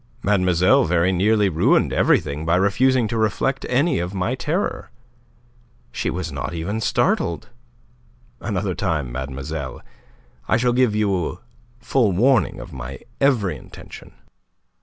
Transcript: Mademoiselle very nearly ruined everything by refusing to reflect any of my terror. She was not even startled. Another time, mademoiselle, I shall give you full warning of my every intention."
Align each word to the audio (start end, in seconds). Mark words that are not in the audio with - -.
Mademoiselle 0.23 0.83
very 0.83 1.11
nearly 1.11 1.47
ruined 1.47 1.93
everything 1.93 2.43
by 2.43 2.55
refusing 2.55 3.07
to 3.07 3.19
reflect 3.19 3.67
any 3.69 3.99
of 3.99 4.15
my 4.15 4.33
terror. 4.33 4.89
She 5.91 6.09
was 6.09 6.31
not 6.31 6.55
even 6.55 6.81
startled. 6.81 7.49
Another 8.39 8.73
time, 8.73 9.11
mademoiselle, 9.11 9.83
I 10.47 10.57
shall 10.57 10.73
give 10.73 10.95
you 10.95 11.41
full 11.77 12.13
warning 12.13 12.59
of 12.59 12.73
my 12.73 13.01
every 13.19 13.55
intention." 13.55 14.13